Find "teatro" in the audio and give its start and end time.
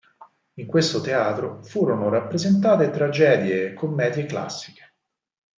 0.99-1.61